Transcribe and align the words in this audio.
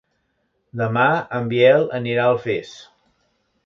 Demà 0.81 1.05
en 1.41 1.53
Biel 1.53 1.87
anirà 2.01 2.27
a 2.27 2.35
Alfés. 2.37 2.77